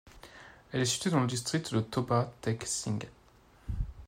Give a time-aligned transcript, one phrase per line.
[0.71, 3.07] Elle est située dans le district de Toba Tek Singh.